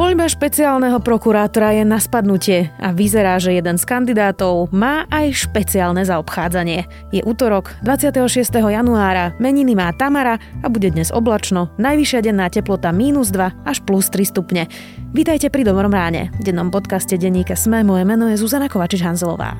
Voľba 0.00 0.32
špeciálneho 0.32 0.96
prokurátora 1.04 1.76
je 1.76 1.84
na 1.84 2.00
spadnutie 2.00 2.72
a 2.80 2.88
vyzerá, 2.88 3.36
že 3.36 3.52
jeden 3.52 3.76
z 3.76 3.84
kandidátov 3.84 4.72
má 4.72 5.04
aj 5.12 5.44
špeciálne 5.44 6.00
zaobchádzanie. 6.08 6.88
Je 7.12 7.20
útorok 7.20 7.76
26. 7.84 8.32
januára, 8.64 9.36
meniny 9.36 9.76
má 9.76 9.92
Tamara 9.92 10.40
a 10.64 10.72
bude 10.72 10.88
dnes 10.88 11.12
oblačno, 11.12 11.68
najvyššia 11.76 12.24
denná 12.24 12.48
teplota 12.48 12.96
mínus 12.96 13.28
2 13.28 13.68
až 13.68 13.84
plus 13.84 14.08
3 14.08 14.24
stupne. 14.24 14.72
Vítajte 15.12 15.52
pri 15.52 15.68
Dobrom 15.68 15.92
ráne. 15.92 16.32
Dennom 16.40 16.72
podcaste 16.72 17.20
denníka 17.20 17.52
Sme 17.52 17.84
moje 17.84 18.08
meno 18.08 18.24
je 18.32 18.40
Zuzana 18.40 18.72
Kovačič-Hanzelová. 18.72 19.52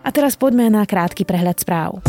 A 0.00 0.08
teraz 0.08 0.40
poďme 0.40 0.72
na 0.72 0.88
krátky 0.88 1.28
prehľad 1.28 1.60
správ. 1.60 2.00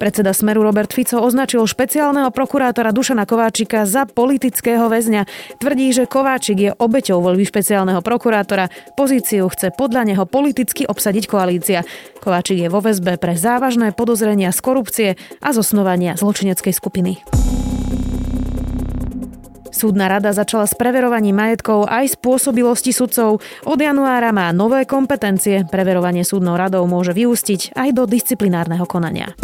Predseda 0.00 0.32
Smeru 0.32 0.64
Robert 0.64 0.88
Fico 0.96 1.20
označil 1.20 1.60
špeciálneho 1.68 2.32
prokurátora 2.32 2.88
Dušana 2.88 3.28
Kováčika 3.28 3.84
za 3.84 4.08
politického 4.08 4.88
väzňa. 4.88 5.28
Tvrdí, 5.60 5.92
že 5.92 6.08
Kováčik 6.08 6.56
je 6.56 6.72
obeťou 6.72 7.20
voľby 7.20 7.44
špeciálneho 7.44 8.00
prokurátora. 8.00 8.72
Pozíciu 8.96 9.52
chce 9.52 9.76
podľa 9.76 10.08
neho 10.08 10.24
politicky 10.24 10.88
obsadiť 10.88 11.28
koalícia. 11.28 11.84
Kováčik 12.24 12.64
je 12.64 12.72
vo 12.72 12.80
väzbe 12.80 13.20
pre 13.20 13.36
závažné 13.36 13.92
podozrenia 13.92 14.56
z 14.56 14.60
korupcie 14.64 15.08
a 15.44 15.52
zosnovania 15.52 16.16
zločineckej 16.16 16.72
skupiny. 16.72 17.20
Súdna 19.68 20.08
rada 20.08 20.32
začala 20.32 20.64
s 20.64 20.72
preverovaním 20.80 21.36
majetkov 21.36 21.84
aj 21.88 22.16
spôsobilosti 22.16 22.96
sudcov. 22.96 23.44
Od 23.68 23.78
januára 23.80 24.32
má 24.32 24.48
nové 24.56 24.88
kompetencie. 24.88 25.68
Preverovanie 25.68 26.24
súdnou 26.24 26.56
radou 26.56 26.88
môže 26.88 27.12
vyústiť 27.12 27.76
aj 27.76 27.88
do 27.92 28.08
disciplinárneho 28.08 28.88
konania. 28.88 29.36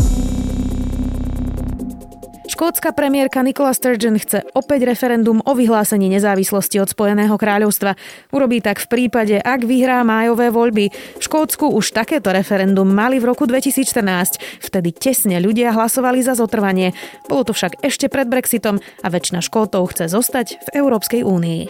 Škótska 2.46 2.94
premiérka 2.94 3.42
Nicola 3.42 3.74
Sturgeon 3.74 4.16
chce 4.22 4.46
opäť 4.54 4.86
referendum 4.86 5.42
o 5.42 5.52
vyhlásení 5.52 6.06
nezávislosti 6.06 6.78
od 6.78 6.88
Spojeného 6.88 7.34
kráľovstva. 7.34 7.98
Urobí 8.30 8.62
tak 8.62 8.78
v 8.80 8.86
prípade, 8.86 9.36
ak 9.36 9.66
vyhrá 9.66 10.06
májové 10.06 10.54
voľby. 10.54 10.88
V 11.18 11.22
Škótsku 11.26 11.68
už 11.74 11.92
takéto 11.92 12.30
referendum 12.30 12.86
mali 12.86 13.18
v 13.18 13.28
roku 13.34 13.44
2014. 13.50 14.62
Vtedy 14.62 14.94
tesne 14.94 15.42
ľudia 15.42 15.74
hlasovali 15.74 16.22
za 16.22 16.38
zotrvanie. 16.38 16.94
Bolo 17.26 17.50
to 17.50 17.52
však 17.52 17.82
ešte 17.84 18.06
pred 18.06 18.30
Brexitom 18.30 18.78
a 19.02 19.06
väčšina 19.10 19.42
Škótov 19.42 19.92
chce 19.92 20.08
zostať 20.08 20.62
v 20.62 20.68
Európskej 20.80 21.26
únii. 21.26 21.62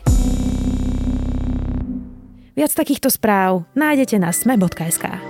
Viac 2.57 2.73
takýchto 2.73 3.13
správ 3.13 3.69
nájdete 3.77 4.17
na 4.17 4.33
sme.sk. 4.33 5.26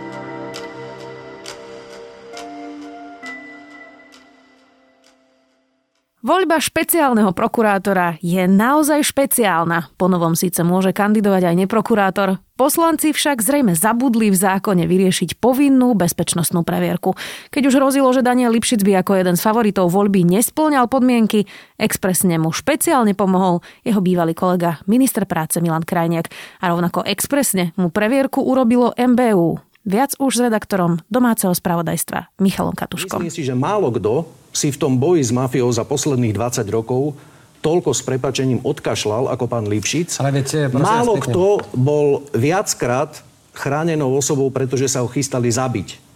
Voľba 6.27 6.59
špeciálneho 6.59 7.31
prokurátora 7.31 8.19
je 8.19 8.51
naozaj 8.51 9.15
špeciálna. 9.15 9.95
Po 9.95 10.11
novom 10.11 10.35
síce 10.35 10.59
môže 10.67 10.91
kandidovať 10.91 11.55
aj 11.55 11.55
neprokurátor. 11.55 12.43
Poslanci 12.59 13.15
však 13.15 13.39
zrejme 13.39 13.79
zabudli 13.79 14.35
v 14.35 14.41
zákone 14.43 14.91
vyriešiť 14.91 15.39
povinnú 15.39 15.95
bezpečnostnú 15.95 16.67
previerku. 16.67 17.15
Keď 17.55 17.71
už 17.71 17.79
hrozilo, 17.79 18.11
že 18.11 18.27
Daniel 18.27 18.51
Lipšic 18.51 18.83
by 18.83 19.07
ako 19.07 19.23
jeden 19.23 19.39
z 19.39 19.45
favoritov 19.47 19.87
voľby 19.87 20.27
nesplňal 20.27 20.91
podmienky, 20.91 21.47
expresne 21.79 22.43
mu 22.43 22.51
špeciálne 22.51 23.15
pomohol 23.15 23.63
jeho 23.87 24.03
bývalý 24.03 24.35
kolega, 24.35 24.83
minister 24.91 25.31
práce 25.31 25.63
Milan 25.63 25.87
Krajniak. 25.87 26.27
A 26.59 26.75
rovnako 26.75 27.07
expresne 27.07 27.71
mu 27.79 27.87
previerku 27.95 28.43
urobilo 28.43 28.91
MBU. 28.99 29.63
Viac 29.87 30.19
už 30.19 30.43
s 30.43 30.43
redaktorom 30.43 30.99
domáceho 31.07 31.55
spravodajstva 31.55 32.35
Michalom 32.43 32.75
Katuškom. 32.75 33.23
Myslím 33.23 33.31
si, 33.31 33.47
že 33.47 33.55
málo 33.55 33.95
kto 33.95 34.27
si 34.57 34.73
v 34.73 34.81
tom 34.81 34.97
boji 34.97 35.21
s 35.21 35.31
mafiou 35.37 35.69
za 35.69 35.85
posledných 35.85 36.33
20 36.33 36.65
rokov 36.73 37.13
toľko 37.61 37.91
s 37.93 38.01
prepačením 38.07 38.63
odkašľal 38.63 39.27
ako 39.35 39.45
pán 39.51 39.67
Lipšic. 39.67 40.23
Ale 40.23 40.31
viete, 40.31 40.71
Málo 40.71 41.19
kto 41.19 41.67
bol 41.75 42.23
viackrát 42.31 43.27
chránenou 43.57 44.15
osobou, 44.15 44.47
pretože 44.55 44.87
sa 44.87 45.03
ho 45.03 45.09
chystali 45.11 45.51
zabiť. 45.51 46.07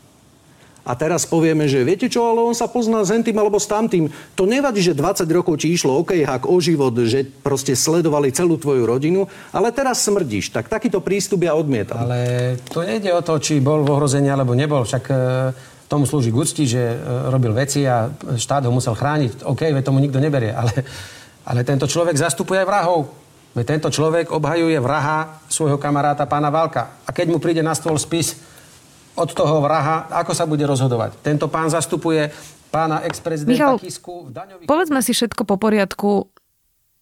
A 0.81 0.97
teraz 0.97 1.29
povieme, 1.29 1.69
že 1.69 1.85
viete 1.85 2.09
čo, 2.09 2.25
ale 2.25 2.41
on 2.41 2.57
sa 2.57 2.65
pozná 2.65 3.05
s 3.05 3.13
hentým 3.13 3.37
alebo 3.37 3.61
s 3.61 3.69
tamtým. 3.69 4.09
To 4.33 4.49
nevadí, 4.49 4.81
že 4.81 4.97
20 4.97 5.29
rokov 5.29 5.61
ti 5.61 5.69
išlo 5.69 6.01
OK, 6.01 6.25
hak 6.25 6.49
o 6.49 6.57
život, 6.57 6.97
že 7.05 7.29
proste 7.45 7.77
sledovali 7.77 8.33
celú 8.33 8.57
tvoju 8.57 8.89
rodinu, 8.89 9.29
ale 9.53 9.77
teraz 9.77 10.01
smrdíš. 10.09 10.57
Tak 10.57 10.73
takýto 10.73 11.05
prístup 11.05 11.45
ja 11.45 11.53
odmietam. 11.53 12.01
Ale 12.01 12.57
to 12.73 12.81
nejde 12.81 13.13
o 13.13 13.21
to, 13.21 13.37
či 13.37 13.61
bol 13.61 13.85
v 13.85 13.93
ohrození 13.93 14.33
alebo 14.33 14.57
nebol. 14.57 14.89
Však 14.89 15.05
e, 15.13 15.17
tomu 15.91 16.07
slúži 16.07 16.31
gucti, 16.31 16.71
že 16.71 16.79
e, 16.79 16.97
robil 17.35 17.51
veci 17.51 17.83
a 17.83 18.07
štát 18.39 18.63
ho 18.63 18.71
musel 18.71 18.95
chrániť. 18.95 19.43
OK, 19.43 19.75
veď 19.75 19.83
tomu 19.83 19.99
nikto 19.99 20.23
neberie, 20.23 20.55
ale, 20.61 20.87
ale 21.43 21.67
tento 21.67 21.91
človek 21.91 22.15
zastupuje 22.15 22.63
aj 22.63 22.69
vrahov. 22.71 23.11
Veď 23.51 23.67
tento 23.67 23.91
človek 23.91 24.31
obhajuje 24.31 24.79
vraha 24.79 25.43
svojho 25.51 25.75
kamaráta 25.75 26.31
pána 26.31 26.55
Valka. 26.55 27.03
A 27.03 27.11
keď 27.11 27.35
mu 27.35 27.43
príde 27.43 27.67
na 27.67 27.75
stôl 27.75 27.99
spis 27.99 28.39
od 29.19 29.35
toho 29.35 29.59
vraha, 29.59 30.07
ako 30.23 30.31
sa 30.31 30.47
bude 30.47 30.63
rozhodovať? 30.63 31.19
Tento 31.19 31.51
pán 31.51 31.67
zastupuje 31.67 32.31
pána 32.71 33.03
ex-prezidenta 33.03 33.51
Michal, 33.51 33.83
Kisku 33.83 34.31
v 34.31 34.31
daňových... 34.31 34.67
povedzme 34.71 35.03
si 35.03 35.11
všetko 35.11 35.43
po 35.43 35.59
poriadku. 35.59 36.31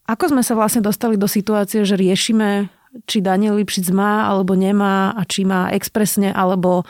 Ako 0.09 0.33
sme 0.33 0.41
sa 0.41 0.57
vlastne 0.57 0.81
dostali 0.81 1.21
do 1.21 1.29
situácie, 1.29 1.85
že 1.85 1.93
riešime 1.93 2.73
či 3.05 3.21
Daniel 3.21 3.61
Lipšic 3.61 3.93
má 3.93 4.27
alebo 4.29 4.57
nemá 4.57 5.13
a 5.13 5.23
či 5.29 5.45
má 5.45 5.69
expresne 5.77 6.33
alebo 6.33 6.83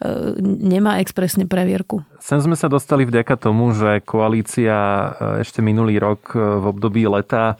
e, 0.00 0.36
nemá 0.42 1.00
expresne 1.00 1.48
previerku. 1.48 2.04
Sem 2.20 2.38
sme 2.38 2.54
sa 2.54 2.68
dostali 2.68 3.08
vďaka 3.08 3.34
tomu, 3.40 3.72
že 3.72 4.04
koalícia 4.04 4.76
e, 4.76 5.08
ešte 5.42 5.64
minulý 5.64 5.96
rok 5.96 6.36
e, 6.36 6.38
v 6.38 6.64
období 6.68 7.08
leta 7.08 7.54
e, 7.54 7.56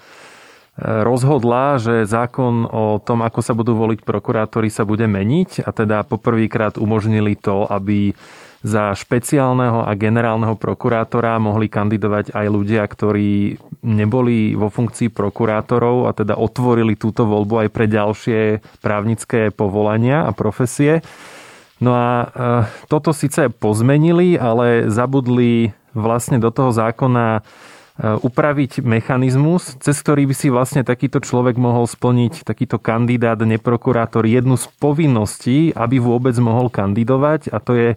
rozhodla, 0.84 1.80
že 1.80 2.04
zákon 2.04 2.68
o 2.68 3.00
tom, 3.00 3.24
ako 3.24 3.40
sa 3.40 3.56
budú 3.56 3.72
voliť 3.74 4.04
prokurátori, 4.04 4.68
sa 4.68 4.84
bude 4.84 5.08
meniť 5.08 5.64
a 5.64 5.70
teda 5.72 6.04
poprvýkrát 6.04 6.76
umožnili 6.76 7.40
to, 7.40 7.64
aby 7.66 8.12
za 8.58 8.90
špeciálneho 8.90 9.86
a 9.86 9.94
generálneho 9.94 10.58
prokurátora 10.58 11.38
mohli 11.38 11.70
kandidovať 11.70 12.34
aj 12.34 12.46
ľudia, 12.50 12.82
ktorí 12.82 13.54
neboli 13.86 14.58
vo 14.58 14.66
funkcii 14.66 15.14
prokurátorov 15.14 16.10
a 16.10 16.12
teda 16.14 16.34
otvorili 16.34 16.98
túto 16.98 17.22
voľbu 17.22 17.66
aj 17.66 17.68
pre 17.70 17.86
ďalšie 17.86 18.40
právnické 18.82 19.54
povolania 19.54 20.26
a 20.26 20.34
profesie. 20.34 21.06
No 21.78 21.94
a 21.94 22.08
e, 22.10 22.26
toto 22.90 23.14
síce 23.14 23.46
pozmenili, 23.54 24.34
ale 24.34 24.90
zabudli 24.90 25.70
vlastne 25.94 26.42
do 26.42 26.50
toho 26.50 26.74
zákona 26.74 27.38
e, 27.38 27.40
upraviť 28.18 28.82
mechanizmus, 28.82 29.78
cez 29.78 30.02
ktorý 30.02 30.26
by 30.26 30.34
si 30.34 30.50
vlastne 30.50 30.82
takýto 30.82 31.22
človek 31.22 31.54
mohol 31.54 31.86
splniť, 31.86 32.42
takýto 32.42 32.82
kandidát, 32.82 33.38
neprokurátor, 33.38 34.26
jednu 34.26 34.58
z 34.58 34.66
povinností, 34.82 35.70
aby 35.78 36.02
vôbec 36.02 36.34
mohol 36.42 36.66
kandidovať 36.66 37.54
a 37.54 37.62
to 37.62 37.72
je 37.78 37.88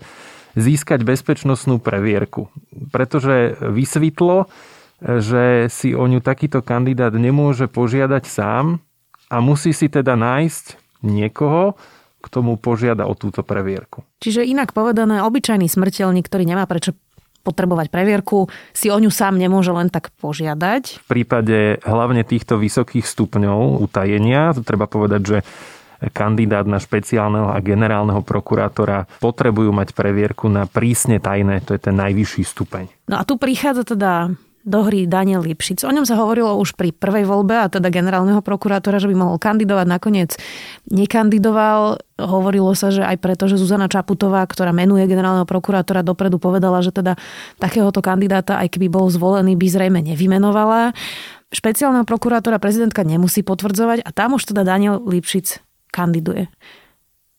získať 0.57 1.03
bezpečnostnú 1.05 1.79
previerku. 1.79 2.51
Pretože 2.91 3.57
vysvetlo, 3.59 4.51
že 5.01 5.71
si 5.71 5.97
o 5.97 6.05
ňu 6.05 6.21
takýto 6.21 6.61
kandidát 6.61 7.13
nemôže 7.15 7.65
požiadať 7.65 8.23
sám 8.27 8.83
a 9.31 9.37
musí 9.41 9.73
si 9.73 9.89
teda 9.89 10.13
nájsť 10.13 10.77
niekoho, 11.01 11.73
k 12.21 12.27
tomu 12.29 12.53
požiada 12.53 13.09
o 13.09 13.17
túto 13.17 13.41
previerku. 13.41 14.05
Čiže 14.21 14.45
inak 14.45 14.77
povedané, 14.77 15.25
obyčajný 15.25 15.65
smrteľník, 15.65 16.29
ktorý 16.29 16.45
nemá 16.45 16.69
prečo 16.69 16.93
potrebovať 17.41 17.89
previerku, 17.89 18.53
si 18.69 18.93
o 18.93 18.97
ňu 19.01 19.09
sám 19.09 19.41
nemôže 19.41 19.73
len 19.73 19.89
tak 19.89 20.13
požiadať. 20.21 21.01
V 21.01 21.07
prípade 21.09 21.81
hlavne 21.81 22.21
týchto 22.21 22.61
vysokých 22.61 23.01
stupňov 23.01 23.81
utajenia, 23.81 24.53
to 24.53 24.61
treba 24.61 24.85
povedať, 24.85 25.21
že 25.25 25.37
kandidát 26.09 26.65
na 26.65 26.81
špeciálneho 26.81 27.53
a 27.53 27.61
generálneho 27.61 28.25
prokurátora 28.25 29.05
potrebujú 29.21 29.69
mať 29.69 29.93
previerku 29.93 30.49
na 30.49 30.65
prísne 30.65 31.21
tajné, 31.21 31.61
to 31.61 31.77
je 31.77 31.81
ten 31.85 31.93
najvyšší 31.93 32.41
stupeň. 32.41 32.89
No 33.05 33.21
a 33.21 33.23
tu 33.27 33.37
prichádza 33.37 33.85
teda 33.85 34.33
do 34.61 34.85
hry 34.85 35.09
Daniel 35.09 35.41
Lipšic. 35.41 35.81
O 35.81 35.91
ňom 35.93 36.05
sa 36.05 36.17
hovorilo 36.21 36.53
už 36.61 36.77
pri 36.77 36.93
prvej 36.93 37.25
voľbe 37.25 37.65
a 37.65 37.65
teda 37.65 37.89
generálneho 37.89 38.45
prokurátora, 38.45 39.01
že 39.01 39.09
by 39.09 39.15
mohol 39.17 39.37
kandidovať. 39.41 39.85
Nakoniec 39.89 40.31
nekandidoval. 40.85 41.97
Hovorilo 42.21 42.69
sa, 42.77 42.93
že 42.93 43.01
aj 43.01 43.17
preto, 43.17 43.49
že 43.49 43.57
Zuzana 43.57 43.89
Čaputová, 43.89 44.45
ktorá 44.45 44.69
menuje 44.69 45.09
generálneho 45.09 45.49
prokurátora, 45.49 46.05
dopredu 46.05 46.37
povedala, 46.37 46.85
že 46.85 46.93
teda 46.93 47.17
takéhoto 47.57 48.05
kandidáta, 48.05 48.61
aj 48.61 48.77
keby 48.77 48.93
bol 48.93 49.09
zvolený, 49.09 49.57
by 49.57 49.65
zrejme 49.65 49.99
nevymenovala. 50.05 50.93
Špeciálneho 51.51 52.05
prokurátora 52.05 52.61
prezidentka 52.61 53.01
nemusí 53.01 53.41
potvrdzovať 53.41 54.05
a 54.05 54.09
tam 54.13 54.37
už 54.37 54.53
teda 54.53 54.61
Daniel 54.61 55.01
Lipšic 55.01 55.70
kandiduje. 55.91 56.47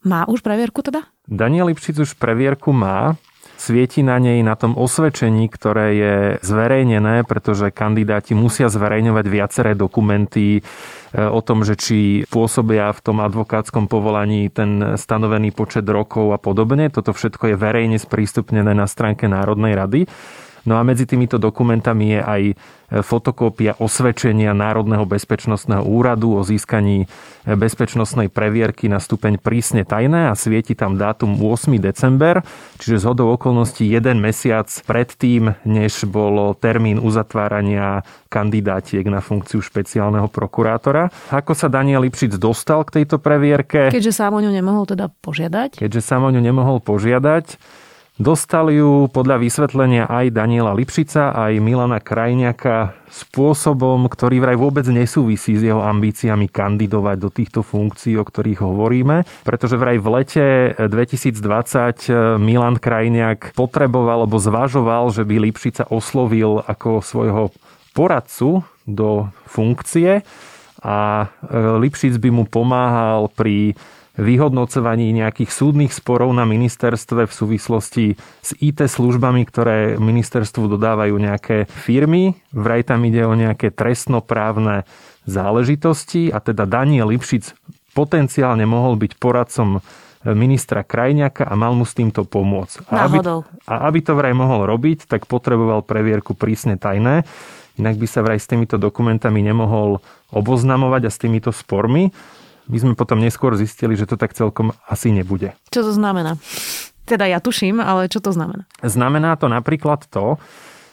Má 0.05 0.29
už 0.29 0.45
previerku 0.45 0.83
teda? 0.85 1.09
Daniel 1.25 1.71
Lipšic 1.73 1.97
už 2.05 2.11
previerku 2.19 2.75
má. 2.75 3.17
svieti 3.63 4.03
na 4.03 4.19
nej 4.19 4.43
na 4.43 4.59
tom 4.59 4.75
osvedčení, 4.75 5.47
ktoré 5.47 5.87
je 5.95 6.15
zverejnené, 6.43 7.23
pretože 7.23 7.71
kandidáti 7.71 8.35
musia 8.35 8.67
zverejňovať 8.67 9.25
viaceré 9.31 9.73
dokumenty 9.79 10.59
e, 10.59 10.61
o 11.15 11.39
tom, 11.39 11.63
že 11.63 11.79
či 11.79 12.27
pôsobia 12.27 12.91
v 12.91 13.01
tom 13.07 13.23
advokátskom 13.23 13.87
povolaní 13.87 14.51
ten 14.51 14.99
stanovený 14.99 15.55
počet 15.55 15.87
rokov 15.87 16.35
a 16.35 16.43
podobne. 16.43 16.91
Toto 16.91 17.15
všetko 17.15 17.55
je 17.55 17.57
verejne 17.57 18.03
sprístupnené 18.03 18.75
na 18.75 18.91
stránke 18.91 19.31
Národnej 19.31 19.79
rady. 19.79 20.01
No 20.63 20.79
a 20.79 20.83
medzi 20.87 21.11
týmito 21.11 21.43
dokumentami 21.43 22.15
je 22.15 22.21
aj 22.23 22.43
e, 22.47 22.55
fotokópia 23.03 23.75
osvedčenia 23.83 24.55
Národného 24.55 25.03
bezpečnostného 25.03 25.83
úradu 25.83 26.39
o 26.39 26.47
získaní 26.47 27.05
e, 27.05 27.07
bezpečnostnej 27.59 28.31
previerky 28.31 28.87
na 28.87 29.03
stupeň 29.03 29.43
prísne 29.43 29.83
tajné 29.83 30.31
a 30.31 30.39
svieti 30.39 30.79
tam 30.79 30.95
dátum 30.95 31.35
8. 31.35 31.83
december, 31.83 32.47
čiže 32.79 33.03
z 33.03 33.05
hodou 33.11 33.35
okolností 33.35 33.91
jeden 33.91 34.23
mesiac 34.23 34.71
predtým, 34.87 35.59
než 35.67 36.07
bol 36.07 36.55
termín 36.55 37.03
uzatvárania 37.03 38.07
kandidátiek 38.31 39.03
na 39.11 39.19
funkciu 39.19 39.59
špeciálneho 39.59 40.31
prokurátora. 40.31 41.11
Ako 41.35 41.59
sa 41.59 41.67
Daniel 41.67 42.07
Lipšic 42.07 42.39
dostal 42.39 42.87
k 42.87 43.03
tejto 43.03 43.19
previerke? 43.19 43.91
Keďže 43.91 44.15
sám 44.15 44.39
o 44.39 44.41
ňu 44.41 44.55
nemohol 44.55 44.87
teda 44.87 45.11
požiadať? 45.11 45.83
Keďže 45.83 46.01
sám 46.01 46.23
o 46.23 46.31
ňu 46.31 46.39
nemohol 46.39 46.79
požiadať, 46.79 47.59
Dostali 48.23 48.79
ju 48.79 49.11
podľa 49.11 49.43
vysvetlenia 49.43 50.07
aj 50.07 50.31
Daniela 50.31 50.71
Lipšica, 50.79 51.35
aj 51.35 51.59
Milana 51.59 51.99
Krajňaka 51.99 52.95
spôsobom, 53.11 54.07
ktorý 54.07 54.39
vraj 54.39 54.55
vôbec 54.55 54.87
nesúvisí 54.95 55.59
s 55.59 55.67
jeho 55.67 55.83
ambíciami 55.83 56.47
kandidovať 56.47 57.17
do 57.19 57.35
týchto 57.35 57.67
funkcií, 57.67 58.15
o 58.15 58.23
ktorých 58.23 58.63
hovoríme. 58.63 59.27
Pretože 59.43 59.75
vraj 59.75 59.99
v 59.99 60.07
lete 60.23 60.47
2020 60.79 62.39
Milan 62.39 62.79
Krajňak 62.79 63.59
potreboval 63.59 64.23
alebo 64.23 64.39
zvažoval, 64.39 65.11
že 65.11 65.27
by 65.27 65.43
Lipšica 65.43 65.91
oslovil 65.91 66.63
ako 66.63 67.03
svojho 67.03 67.51
poradcu 67.91 68.63
do 68.87 69.35
funkcie 69.51 70.23
a 70.79 71.27
Lipšic 71.51 72.23
by 72.23 72.31
mu 72.31 72.47
pomáhal 72.47 73.27
pri 73.35 73.75
vyhodnocovaní 74.17 75.09
nejakých 75.17 75.49
súdnych 75.49 75.93
sporov 75.93 76.37
na 76.37 76.45
ministerstve 76.45 77.25
v 77.25 77.33
súvislosti 77.33 78.05
s 78.45 78.51
IT 78.61 78.85
službami, 78.85 79.43
ktoré 79.49 79.97
ministerstvu 79.97 80.69
dodávajú 80.77 81.17
nejaké 81.17 81.65
firmy. 81.65 82.37
Vraj 82.53 82.85
tam 82.93 83.09
ide 83.09 83.25
o 83.25 83.33
nejaké 83.33 83.73
trestnoprávne 83.73 84.85
záležitosti 85.25 86.29
a 86.29 86.45
teda 86.45 86.69
Daniel 86.69 87.09
Lipšic 87.09 87.57
potenciálne 87.97 88.69
mohol 88.69 89.01
byť 89.01 89.13
poradcom 89.17 89.81
ministra 90.23 90.87
Krajňaka 90.87 91.49
a 91.49 91.55
mal 91.59 91.75
mu 91.75 91.83
s 91.83 91.99
týmto 91.99 92.23
pomôcť. 92.23 92.87
A 92.95 93.11
aby, 93.11 93.19
a 93.67 93.75
aby 93.91 93.99
to 94.07 94.15
vraj 94.15 94.31
mohol 94.37 94.71
robiť, 94.71 95.11
tak 95.11 95.27
potreboval 95.27 95.83
previerku 95.83 96.39
prísne 96.39 96.79
tajné. 96.79 97.27
Inak 97.81 97.97
by 97.99 98.07
sa 98.07 98.23
vraj 98.23 98.39
s 98.39 98.47
týmito 98.47 98.79
dokumentami 98.79 99.43
nemohol 99.43 99.99
oboznamovať 100.31 101.03
a 101.09 101.11
s 101.11 101.19
týmito 101.19 101.51
spormi. 101.51 102.15
My 102.71 102.77
sme 102.79 102.93
potom 102.95 103.19
neskôr 103.19 103.55
zistili, 103.59 103.99
že 103.99 104.07
to 104.07 104.15
tak 104.15 104.37
celkom 104.37 104.77
asi 104.87 105.11
nebude. 105.11 105.55
Čo 105.75 105.87
to 105.89 105.93
znamená? 105.95 106.39
Teda 107.03 107.27
ja 107.27 107.43
tuším, 107.43 107.83
ale 107.83 108.07
čo 108.07 108.23
to 108.23 108.31
znamená? 108.31 108.69
Znamená 108.79 109.35
to 109.35 109.51
napríklad 109.51 110.07
to, 110.07 110.39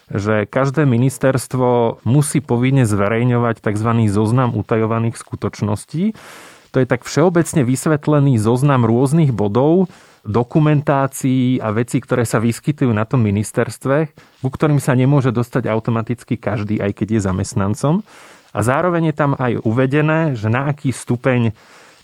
že 0.10 0.50
každé 0.50 0.90
ministerstvo 0.90 2.02
musí 2.02 2.42
povinne 2.42 2.82
zverejňovať 2.90 3.62
tzv. 3.62 3.90
zoznam 4.10 4.58
utajovaných 4.58 5.22
skutočností. 5.22 6.18
To 6.74 6.78
je 6.82 6.86
tak 6.90 7.06
všeobecne 7.06 7.62
vysvetlený 7.62 8.42
zoznam 8.42 8.90
rôznych 8.90 9.30
bodov, 9.30 9.90
dokumentácií 10.26 11.62
a 11.62 11.72
vecí, 11.72 12.02
ktoré 12.02 12.28
sa 12.28 12.42
vyskytujú 12.42 12.92
na 12.92 13.06
tom 13.08 13.24
ministerstve, 13.24 14.12
ku 14.42 14.50
ktorým 14.50 14.82
sa 14.82 14.98
nemôže 14.98 15.32
dostať 15.32 15.70
automaticky 15.70 16.36
každý, 16.36 16.82
aj 16.82 16.92
keď 16.98 17.08
je 17.18 17.22
zamestnancom. 17.24 17.94
A 18.50 18.60
zároveň 18.66 19.14
je 19.14 19.16
tam 19.16 19.32
aj 19.38 19.62
uvedené, 19.62 20.34
že 20.34 20.50
na 20.50 20.70
aký 20.74 20.90
stupeň 20.90 21.54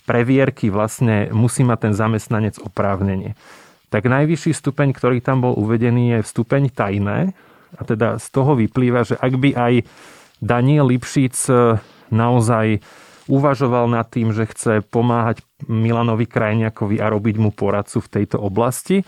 previerky 0.06 0.70
vlastne 0.70 1.28
musí 1.34 1.66
mať 1.66 1.90
ten 1.90 1.94
zamestnanec 1.98 2.62
oprávnenie. 2.62 3.34
Tak 3.90 4.06
najvyšší 4.06 4.54
stupeň, 4.54 4.94
ktorý 4.94 5.18
tam 5.18 5.42
bol 5.42 5.54
uvedený, 5.58 6.18
je 6.18 6.28
stupeň 6.30 6.70
tajné. 6.70 7.34
A 7.74 7.80
teda 7.82 8.22
z 8.22 8.26
toho 8.30 8.54
vyplýva, 8.54 9.02
že 9.02 9.18
ak 9.18 9.34
by 9.34 9.50
aj 9.58 9.74
Daniel 10.38 10.86
Lipšic 10.86 11.34
e, 11.50 11.82
naozaj 12.14 12.78
uvažoval 13.26 13.90
nad 13.90 14.06
tým, 14.06 14.30
že 14.30 14.46
chce 14.46 14.86
pomáhať 14.86 15.42
Milanovi 15.66 16.30
Krajniakovi 16.30 17.02
a 17.02 17.10
robiť 17.10 17.36
mu 17.42 17.50
poradcu 17.50 17.98
v 17.98 18.12
tejto 18.20 18.38
oblasti, 18.38 19.02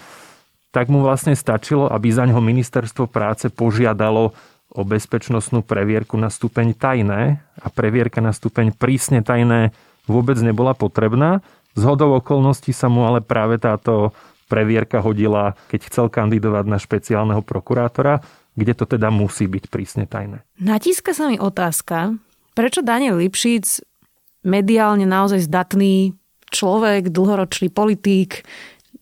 tak 0.74 0.90
mu 0.90 1.00
vlastne 1.00 1.38
stačilo, 1.38 1.86
aby 1.88 2.10
za 2.10 2.26
ňoho 2.26 2.42
ministerstvo 2.42 3.08
práce 3.08 3.48
požiadalo 3.48 4.34
o 4.68 4.84
bezpečnostnú 4.84 5.64
previerku 5.64 6.20
na 6.20 6.28
stupeň 6.28 6.76
tajné 6.76 7.40
a 7.40 7.66
previerka 7.72 8.20
na 8.20 8.36
stupeň 8.36 8.76
prísne 8.76 9.24
tajné 9.24 9.72
vôbec 10.04 10.36
nebola 10.40 10.76
potrebná. 10.76 11.40
Z 11.72 11.82
hodou 11.88 12.16
okolností 12.16 12.76
sa 12.76 12.92
mu 12.92 13.08
ale 13.08 13.24
práve 13.24 13.56
táto 13.56 14.12
previerka 14.48 15.04
hodila, 15.04 15.56
keď 15.68 15.80
chcel 15.92 16.06
kandidovať 16.08 16.64
na 16.64 16.80
špeciálneho 16.80 17.44
prokurátora, 17.44 18.24
kde 18.56 18.72
to 18.74 18.84
teda 18.88 19.12
musí 19.12 19.44
byť 19.46 19.64
prísne 19.68 20.04
tajné. 20.08 20.42
Natíska 20.58 21.12
sa 21.12 21.28
mi 21.30 21.36
otázka, 21.36 22.16
prečo 22.56 22.80
Daniel 22.82 23.20
Lipšic, 23.20 23.84
mediálne 24.42 25.04
naozaj 25.04 25.44
zdatný 25.44 26.16
človek, 26.48 27.12
dlhoročný 27.12 27.68
politík, 27.68 28.42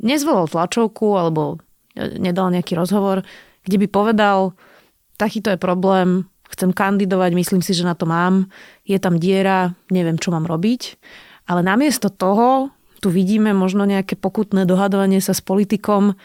nezvolal 0.02 0.50
tlačovku 0.50 1.14
alebo 1.14 1.62
nedal 1.96 2.52
nejaký 2.52 2.76
rozhovor, 2.76 3.24
kde 3.64 3.76
by 3.80 3.86
povedal, 3.88 4.52
takýto 5.16 5.52
je 5.52 5.58
problém, 5.58 6.28
chcem 6.52 6.70
kandidovať, 6.70 7.30
myslím 7.34 7.60
si, 7.60 7.74
že 7.74 7.84
na 7.84 7.98
to 7.98 8.06
mám, 8.06 8.48
je 8.86 8.96
tam 9.00 9.18
diera, 9.18 9.74
neviem, 9.90 10.16
čo 10.20 10.30
mám 10.30 10.46
robiť. 10.46 10.96
Ale 11.50 11.62
namiesto 11.62 12.10
toho 12.10 12.70
tu 13.00 13.12
vidíme 13.12 13.52
možno 13.52 13.84
nejaké 13.84 14.16
pokutné 14.16 14.64
dohadovanie 14.64 15.20
sa 15.20 15.36
s 15.36 15.44
politikom, 15.44 16.16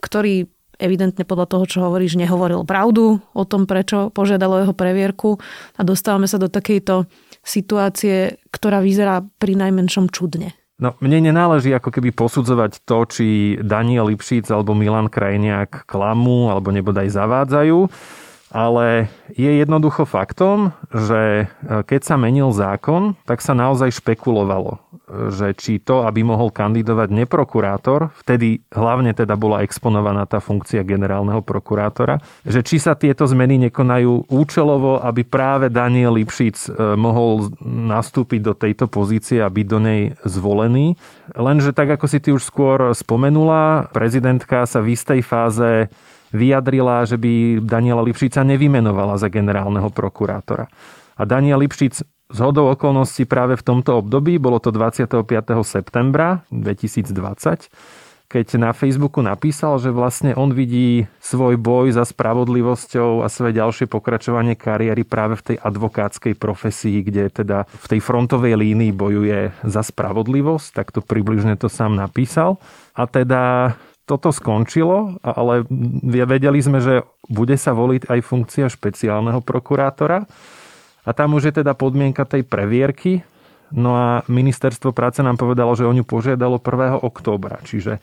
ktorý 0.00 0.48
evidentne 0.78 1.22
podľa 1.22 1.46
toho, 1.46 1.64
čo 1.70 1.78
hovoríš, 1.86 2.18
nehovoril 2.18 2.66
pravdu 2.66 3.22
o 3.22 3.44
tom, 3.46 3.66
prečo 3.70 4.10
požiadalo 4.10 4.66
jeho 4.66 4.74
previerku 4.74 5.38
a 5.78 5.80
dostávame 5.86 6.26
sa 6.26 6.40
do 6.40 6.50
takejto 6.50 7.06
situácie, 7.44 8.40
ktorá 8.50 8.82
vyzerá 8.82 9.22
pri 9.38 9.54
najmenšom 9.54 10.10
čudne. 10.10 10.56
No, 10.82 10.98
mne 10.98 11.30
nenáleží 11.30 11.70
ako 11.70 11.94
keby 11.94 12.10
posudzovať 12.10 12.82
to, 12.82 12.98
či 13.06 13.26
Daniel 13.62 14.10
Lipšic 14.10 14.50
alebo 14.50 14.74
Milan 14.74 15.06
Krajniak 15.06 15.86
klamú 15.86 16.50
alebo 16.50 16.74
nebodaj 16.74 17.14
zavádzajú. 17.14 17.78
Ale 18.54 19.10
je 19.34 19.50
jednoducho 19.50 20.06
faktom, 20.06 20.70
že 20.94 21.50
e, 21.50 21.82
keď 21.82 22.00
sa 22.06 22.14
menil 22.14 22.54
zákon, 22.54 23.18
tak 23.26 23.42
sa 23.42 23.50
naozaj 23.50 23.98
špekulovalo, 23.98 24.78
e, 24.78 25.34
že 25.34 25.58
či 25.58 25.82
to, 25.82 26.06
aby 26.06 26.22
mohol 26.22 26.54
kandidovať 26.54 27.10
neprokurátor, 27.10 28.14
vtedy 28.22 28.62
hlavne 28.70 29.10
teda 29.10 29.34
bola 29.34 29.66
exponovaná 29.66 30.22
tá 30.30 30.38
funkcia 30.38 30.86
generálneho 30.86 31.42
prokurátora, 31.42 32.22
že 32.46 32.62
či 32.62 32.78
sa 32.78 32.94
tieto 32.94 33.26
zmeny 33.26 33.58
nekonajú 33.66 34.30
účelovo, 34.30 35.02
aby 35.02 35.26
práve 35.26 35.66
Daniel 35.66 36.14
Lipšic 36.14 36.70
e, 36.70 36.94
mohol 36.94 37.50
nastúpiť 37.66 38.38
do 38.38 38.54
tejto 38.54 38.86
pozície 38.86 39.42
a 39.42 39.50
byť 39.50 39.66
do 39.66 39.78
nej 39.82 40.02
zvolený. 40.22 40.94
Lenže 41.34 41.74
tak, 41.74 41.90
ako 41.98 42.06
si 42.06 42.22
ty 42.22 42.30
už 42.30 42.46
skôr 42.46 42.94
spomenula, 42.94 43.90
prezidentka 43.90 44.62
sa 44.62 44.78
v 44.78 44.94
istej 44.94 45.26
fáze 45.26 45.90
vyjadrila, 46.34 47.06
že 47.06 47.14
by 47.14 47.62
Daniela 47.62 48.02
Lipšica 48.02 48.42
nevymenovala 48.42 49.16
za 49.16 49.30
generálneho 49.30 49.88
prokurátora. 49.94 50.66
A 51.14 51.22
Daniel 51.22 51.62
Lipšic 51.62 52.02
z 52.34 52.38
hodou 52.42 52.66
okolností 52.74 53.30
práve 53.30 53.54
v 53.54 53.62
tomto 53.62 54.02
období, 54.02 54.42
bolo 54.42 54.58
to 54.58 54.74
25. 54.74 55.22
septembra 55.62 56.42
2020, 56.50 57.70
keď 58.24 58.46
na 58.58 58.74
Facebooku 58.74 59.22
napísal, 59.22 59.78
že 59.78 59.94
vlastne 59.94 60.34
on 60.34 60.50
vidí 60.50 61.06
svoj 61.22 61.54
boj 61.54 61.94
za 61.94 62.02
spravodlivosťou 62.02 63.22
a 63.22 63.30
svoje 63.30 63.54
ďalšie 63.54 63.86
pokračovanie 63.86 64.58
kariéry 64.58 65.06
práve 65.06 65.38
v 65.38 65.54
tej 65.54 65.56
advokátskej 65.62 66.34
profesii, 66.34 67.06
kde 67.06 67.30
teda 67.30 67.68
v 67.70 67.86
tej 67.86 68.00
frontovej 68.02 68.58
línii 68.58 68.90
bojuje 68.90 69.54
za 69.62 69.86
spravodlivosť, 69.86 70.68
tak 70.74 70.90
to 70.90 71.04
približne 71.04 71.54
to 71.54 71.70
sám 71.70 71.94
napísal. 71.94 72.58
A 72.98 73.06
teda 73.06 73.76
toto 74.04 74.28
skončilo, 74.32 75.16
ale 75.24 75.64
vedeli 76.04 76.60
sme, 76.60 76.78
že 76.80 77.08
bude 77.28 77.56
sa 77.56 77.72
voliť 77.72 78.08
aj 78.08 78.20
funkcia 78.20 78.66
špeciálneho 78.68 79.40
prokurátora. 79.40 80.28
A 81.04 81.10
tam 81.12 81.36
už 81.36 81.52
je 81.52 81.64
teda 81.64 81.76
podmienka 81.76 82.24
tej 82.24 82.44
previerky. 82.44 83.24
No 83.74 83.96
a 83.96 84.08
ministerstvo 84.28 84.92
práce 84.92 85.24
nám 85.24 85.40
povedalo, 85.40 85.72
že 85.72 85.88
o 85.88 85.92
ňu 85.92 86.04
požiadalo 86.04 86.60
1. 86.60 87.00
októbra. 87.00 87.64
Čiže 87.64 87.98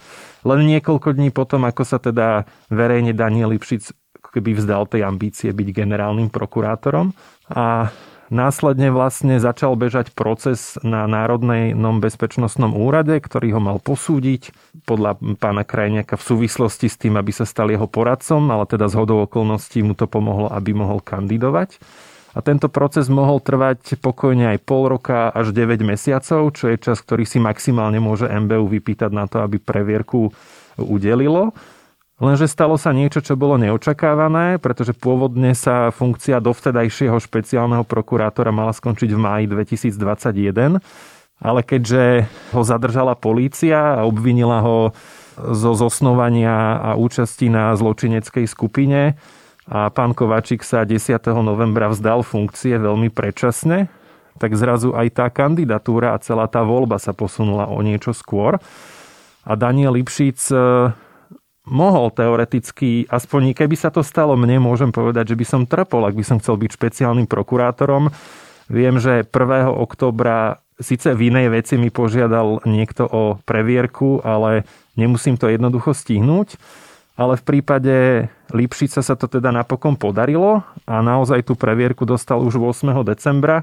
len 0.45 0.59
niekoľko 0.67 1.15
dní 1.15 1.29
potom, 1.29 1.63
ako 1.65 1.83
sa 1.85 1.97
teda 2.01 2.49
verejne 2.69 3.13
Daniel 3.13 3.53
Lipšic 3.53 3.93
keby 4.31 4.55
vzdal 4.55 4.87
tej 4.87 5.03
ambície 5.03 5.51
byť 5.51 5.67
generálnym 5.75 6.31
prokurátorom. 6.31 7.11
A 7.51 7.91
Následne 8.31 8.95
vlastne 8.95 9.43
začal 9.43 9.75
bežať 9.75 10.15
proces 10.15 10.79
na 10.87 11.03
Národnom 11.03 11.99
bezpečnostnom 11.99 12.71
úrade, 12.79 13.19
ktorý 13.19 13.59
ho 13.59 13.61
mal 13.61 13.83
posúdiť 13.83 14.55
podľa 14.87 15.19
pána 15.35 15.67
Krajniaka 15.67 16.15
v 16.15 16.23
súvislosti 16.23 16.87
s 16.87 16.95
tým, 16.95 17.19
aby 17.19 17.35
sa 17.35 17.43
stal 17.43 17.67
jeho 17.67 17.91
poradcom, 17.91 18.39
ale 18.47 18.63
teda 18.71 18.87
z 18.87 18.95
hodou 18.95 19.27
okolností 19.27 19.83
mu 19.83 19.99
to 19.99 20.07
pomohlo, 20.07 20.47
aby 20.47 20.71
mohol 20.71 21.03
kandidovať. 21.03 21.75
A 22.31 22.39
tento 22.39 22.71
proces 22.71 23.11
mohol 23.11 23.43
trvať 23.43 23.99
pokojne 23.99 24.55
aj 24.55 24.63
pol 24.63 24.87
roka 24.87 25.27
až 25.35 25.51
9 25.51 25.83
mesiacov, 25.83 26.55
čo 26.55 26.71
je 26.71 26.79
čas, 26.79 27.03
ktorý 27.03 27.27
si 27.27 27.43
maximálne 27.43 27.99
môže 27.99 28.31
MBU 28.31 28.79
vypýtať 28.79 29.11
na 29.11 29.27
to, 29.27 29.43
aby 29.43 29.59
previerku 29.59 30.31
udelilo. 30.79 31.51
Lenže 32.21 32.45
stalo 32.45 32.77
sa 32.77 32.93
niečo, 32.93 33.25
čo 33.25 33.33
bolo 33.33 33.57
neočakávané, 33.57 34.61
pretože 34.61 34.93
pôvodne 34.93 35.57
sa 35.57 35.89
funkcia 35.89 36.37
dovtedajšieho 36.37 37.17
špeciálneho 37.17 37.81
prokurátora 37.81 38.53
mala 38.53 38.77
skončiť 38.77 39.09
v 39.09 39.19
máji 39.19 39.45
2021, 39.49 40.77
ale 41.41 41.59
keďže 41.65 42.29
ho 42.53 42.61
zadržala 42.61 43.17
polícia 43.17 43.97
a 43.97 44.05
obvinila 44.05 44.61
ho 44.61 44.93
zo 45.33 45.73
zosnovania 45.73 46.77
a 46.77 46.89
účasti 46.93 47.49
na 47.49 47.73
zločineckej 47.73 48.45
skupine 48.45 49.17
a 49.65 49.89
pán 49.89 50.13
Kovačík 50.13 50.61
sa 50.61 50.85
10. 50.85 51.17
novembra 51.41 51.89
vzdal 51.89 52.21
funkcie 52.21 52.77
veľmi 52.77 53.09
predčasne, 53.09 53.89
tak 54.37 54.53
zrazu 54.53 54.93
aj 54.93 55.07
tá 55.09 55.25
kandidatúra 55.33 56.13
a 56.13 56.21
celá 56.21 56.45
tá 56.45 56.61
voľba 56.61 57.01
sa 57.01 57.17
posunula 57.17 57.65
o 57.65 57.81
niečo 57.81 58.13
skôr. 58.13 58.61
A 59.41 59.57
Daniel 59.57 59.97
Lipšic 59.97 60.53
mohol 61.65 62.09
teoreticky, 62.09 63.05
aspoň 63.05 63.53
keby 63.53 63.75
sa 63.77 63.93
to 63.93 64.01
stalo 64.01 64.33
mne, 64.33 64.61
môžem 64.61 64.89
povedať, 64.89 65.33
že 65.33 65.39
by 65.39 65.45
som 65.45 65.61
trpol, 65.69 66.09
ak 66.09 66.17
by 66.17 66.25
som 66.25 66.37
chcel 66.41 66.57
byť 66.57 66.69
špeciálnym 66.73 67.29
prokurátorom. 67.29 68.09
Viem, 68.71 68.97
že 68.97 69.21
1. 69.27 69.69
oktobra 69.69 70.63
síce 70.81 71.13
v 71.13 71.29
inej 71.29 71.53
veci 71.53 71.77
mi 71.77 71.93
požiadal 71.93 72.65
niekto 72.65 73.05
o 73.05 73.37
previerku, 73.45 74.25
ale 74.25 74.65
nemusím 74.97 75.37
to 75.37 75.45
jednoducho 75.51 75.93
stihnúť. 75.93 76.57
Ale 77.19 77.37
v 77.37 77.43
prípade 77.45 77.95
Lipšica 78.49 79.05
sa 79.05 79.13
to 79.13 79.29
teda 79.29 79.53
napokon 79.53 79.93
podarilo 79.93 80.65
a 80.89 81.05
naozaj 81.05 81.45
tú 81.45 81.53
previerku 81.53 82.07
dostal 82.07 82.41
už 82.41 82.57
8. 82.57 82.97
decembra 83.05 83.61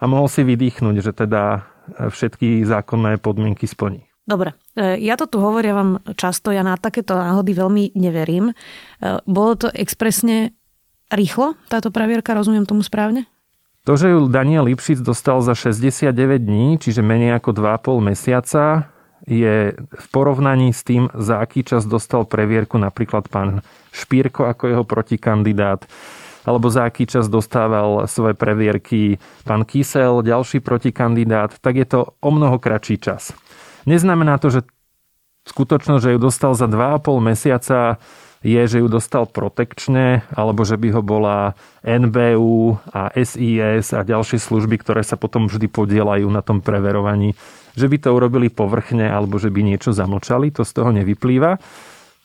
a 0.00 0.04
mohol 0.08 0.32
si 0.32 0.40
vydýchnuť, 0.46 0.96
že 1.04 1.12
teda 1.12 1.68
všetky 2.08 2.64
zákonné 2.64 3.20
podmienky 3.20 3.68
splní. 3.68 4.07
Dobre, 4.28 4.52
e, 4.76 5.00
ja 5.00 5.16
to 5.16 5.24
tu 5.24 5.40
hovoria 5.40 5.72
vám 5.72 6.04
často, 6.12 6.52
ja 6.52 6.60
na 6.60 6.76
takéto 6.76 7.16
náhody 7.16 7.56
veľmi 7.56 7.96
neverím. 7.96 8.52
E, 8.52 8.54
bolo 9.24 9.56
to 9.56 9.72
expresne 9.72 10.52
rýchlo, 11.08 11.56
táto 11.72 11.88
pravierka, 11.88 12.36
rozumiem 12.36 12.68
tomu 12.68 12.84
správne? 12.84 13.24
To, 13.88 13.96
že 13.96 14.12
ju 14.12 14.28
Daniel 14.28 14.68
Lipšic 14.68 15.00
dostal 15.00 15.40
za 15.40 15.56
69 15.56 16.12
dní, 16.44 16.76
čiže 16.76 17.00
menej 17.00 17.40
ako 17.40 17.56
2,5 17.56 18.04
mesiaca, 18.04 18.92
je 19.24 19.72
v 19.76 20.06
porovnaní 20.12 20.76
s 20.76 20.84
tým, 20.84 21.08
za 21.16 21.40
aký 21.40 21.64
čas 21.64 21.88
dostal 21.88 22.28
previerku 22.28 22.76
napríklad 22.76 23.28
pán 23.28 23.64
Špírko 23.92 24.48
ako 24.48 24.64
jeho 24.68 24.84
protikandidát, 24.84 25.88
alebo 26.44 26.68
za 26.68 26.84
aký 26.88 27.04
čas 27.08 27.28
dostával 27.28 28.08
svoje 28.08 28.32
previerky 28.36 29.20
pán 29.44 29.64
Kysel, 29.68 30.20
ďalší 30.24 30.60
protikandidát, 30.60 31.56
tak 31.60 31.80
je 31.80 31.86
to 31.88 32.00
o 32.20 32.30
mnoho 32.32 32.60
kratší 32.60 33.00
čas. 33.00 33.36
Neznamená 33.88 34.36
to, 34.36 34.52
že 34.52 34.60
skutočnosť, 35.48 36.02
že 36.04 36.12
ju 36.12 36.18
dostal 36.20 36.52
za 36.52 36.68
2,5 36.68 37.24
mesiaca 37.24 37.96
je, 38.44 38.62
že 38.68 38.78
ju 38.78 38.86
dostal 38.86 39.26
protekčne, 39.26 40.22
alebo 40.30 40.62
že 40.62 40.78
by 40.78 40.88
ho 40.94 41.02
bola 41.02 41.58
NBU 41.82 42.78
a 42.92 43.10
SIS 43.16 43.96
a 43.96 44.06
ďalšie 44.06 44.38
služby, 44.38 44.78
ktoré 44.78 45.02
sa 45.02 45.18
potom 45.18 45.50
vždy 45.50 45.66
podielajú 45.66 46.28
na 46.30 46.44
tom 46.44 46.62
preverovaní, 46.62 47.34
že 47.74 47.90
by 47.90 47.96
to 47.98 48.14
urobili 48.14 48.46
povrchne, 48.52 49.10
alebo 49.10 49.40
že 49.42 49.50
by 49.50 49.64
niečo 49.64 49.90
zamlčali, 49.90 50.54
to 50.54 50.62
z 50.62 50.72
toho 50.76 50.94
nevyplýva. 50.94 51.58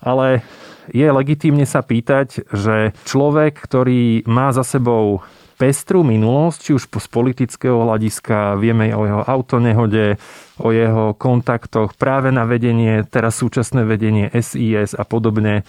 Ale 0.03 0.43
je 0.91 1.07
legitímne 1.07 1.63
sa 1.63 1.79
pýtať, 1.79 2.45
že 2.51 2.91
človek, 3.07 3.55
ktorý 3.55 4.27
má 4.27 4.51
za 4.51 4.67
sebou 4.67 5.23
pestrú 5.63 6.03
minulosť, 6.03 6.59
či 6.59 6.71
už 6.75 6.91
z 6.91 7.07
politického 7.07 7.87
hľadiska, 7.87 8.59
vieme 8.59 8.91
o 8.91 9.07
jeho 9.07 9.23
autonehode, 9.23 10.19
o 10.59 10.75
jeho 10.75 11.15
kontaktoch 11.15 11.95
práve 11.95 12.35
na 12.35 12.43
vedenie, 12.43 13.07
teraz 13.07 13.39
súčasné 13.39 13.87
vedenie 13.87 14.27
SIS 14.27 14.91
a 14.91 15.07
podobne, 15.07 15.63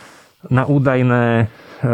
na 0.51 0.67
údajné 0.67 1.25
e, 1.39 1.45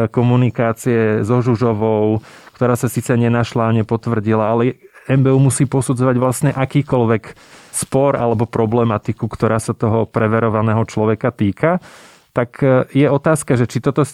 komunikácie 0.09 1.21
so 1.29 1.45
Žužovou, 1.45 2.25
ktorá 2.57 2.73
sa 2.73 2.89
síce 2.89 3.13
nenašla 3.21 3.69
a 3.69 3.77
nepotvrdila, 3.85 4.49
ale 4.49 4.81
MBU 5.05 5.37
musí 5.37 5.69
posudzovať 5.69 6.17
vlastne 6.17 6.51
akýkoľvek 6.57 7.37
spor 7.69 8.17
alebo 8.17 8.49
problematiku, 8.49 9.29
ktorá 9.29 9.61
sa 9.61 9.77
toho 9.77 10.09
preverovaného 10.09 10.89
človeka 10.89 11.37
týka, 11.37 11.85
tak 12.33 12.65
e, 12.65 12.89
je 12.97 13.13
otázka, 13.13 13.61
že 13.61 13.69
či 13.69 13.85
toto 13.85 14.09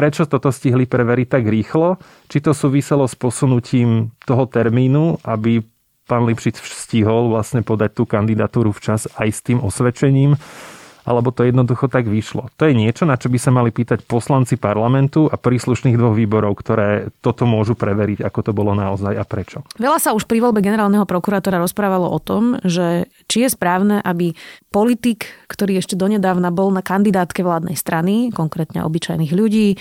prečo 0.00 0.24
toto 0.24 0.48
stihli 0.48 0.88
preveriť 0.88 1.28
tak 1.28 1.44
rýchlo, 1.44 2.00
či 2.32 2.40
to 2.40 2.56
súviselo 2.56 3.04
s 3.04 3.12
posunutím 3.12 4.16
toho 4.24 4.48
termínu, 4.48 5.20
aby 5.28 5.60
pán 6.08 6.24
Lipšic 6.24 6.56
stihol 6.56 7.28
vlastne 7.28 7.60
podať 7.60 8.00
tú 8.00 8.08
kandidatúru 8.08 8.72
včas 8.72 9.04
aj 9.20 9.28
s 9.28 9.40
tým 9.44 9.60
osvedčením, 9.60 10.40
alebo 11.10 11.34
to 11.34 11.42
jednoducho 11.42 11.90
tak 11.90 12.06
vyšlo. 12.06 12.46
To 12.54 12.70
je 12.70 12.78
niečo, 12.78 13.02
na 13.02 13.18
čo 13.18 13.26
by 13.26 13.38
sa 13.42 13.50
mali 13.50 13.74
pýtať 13.74 14.06
poslanci 14.06 14.54
parlamentu 14.54 15.26
a 15.26 15.34
príslušných 15.34 15.98
dvoch 15.98 16.14
výborov, 16.14 16.54
ktoré 16.62 17.10
toto 17.18 17.50
môžu 17.50 17.74
preveriť, 17.74 18.22
ako 18.22 18.40
to 18.46 18.52
bolo 18.54 18.78
naozaj 18.78 19.18
a 19.18 19.26
prečo. 19.26 19.66
Veľa 19.82 19.98
sa 19.98 20.14
už 20.14 20.30
pri 20.30 20.38
voľbe 20.38 20.62
generálneho 20.62 21.02
prokurátora 21.02 21.58
rozprávalo 21.58 22.06
o 22.06 22.22
tom, 22.22 22.62
že 22.62 23.10
či 23.26 23.42
je 23.42 23.48
správne, 23.50 23.98
aby 24.06 24.38
politik, 24.70 25.26
ktorý 25.50 25.82
ešte 25.82 25.98
donedávna 25.98 26.54
bol 26.54 26.70
na 26.70 26.86
kandidátke 26.86 27.42
vládnej 27.42 27.74
strany, 27.74 28.30
konkrétne 28.30 28.86
obyčajných 28.86 29.34
ľudí, 29.34 29.74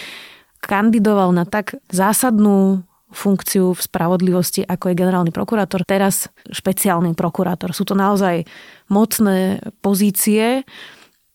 kandidoval 0.66 1.30
na 1.32 1.46
tak 1.46 1.78
zásadnú 1.94 2.82
funkciu 3.10 3.74
v 3.74 3.82
spravodlivosti, 3.82 4.62
ako 4.62 4.94
je 4.94 5.00
generálny 5.02 5.32
prokurátor, 5.34 5.82
teraz 5.82 6.30
špeciálny 6.46 7.18
prokurátor. 7.18 7.74
Sú 7.74 7.82
to 7.82 7.98
naozaj 7.98 8.46
mocné 8.86 9.66
pozície, 9.82 10.62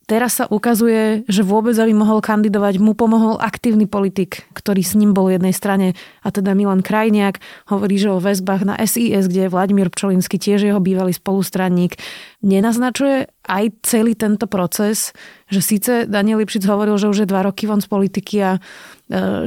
Teraz 0.04 0.36
sa 0.36 0.44
ukazuje, 0.44 1.24
že 1.24 1.40
vôbec, 1.40 1.72
aby 1.80 1.96
mohol 1.96 2.20
kandidovať, 2.20 2.76
mu 2.76 2.92
pomohol 2.92 3.40
aktívny 3.40 3.88
politik, 3.88 4.44
ktorý 4.52 4.84
s 4.84 4.92
ním 4.92 5.16
bol 5.16 5.32
v 5.32 5.40
jednej 5.40 5.56
strane, 5.56 5.96
a 6.20 6.28
teda 6.28 6.52
Milan 6.52 6.84
Krajniak. 6.84 7.40
Hovorí, 7.72 7.96
že 7.96 8.12
o 8.12 8.20
väzbách 8.20 8.68
na 8.68 8.76
SIS, 8.76 9.32
kde 9.32 9.48
je 9.48 9.52
Vladimír 9.52 9.88
Pčolinsky, 9.88 10.36
tiež 10.36 10.68
jeho 10.68 10.76
bývalý 10.76 11.16
spolustranník. 11.16 11.96
Nenaznačuje 12.44 13.32
aj 13.48 13.64
celý 13.80 14.12
tento 14.12 14.44
proces, 14.44 15.16
že 15.48 15.64
síce 15.64 15.92
Daniel 16.04 16.44
Lipšic 16.44 16.68
hovoril, 16.68 17.00
že 17.00 17.08
už 17.08 17.24
je 17.24 17.30
dva 17.32 17.48
roky 17.48 17.64
von 17.64 17.80
z 17.80 17.88
politiky 17.88 18.36
a 18.44 18.52
e, 18.56 18.60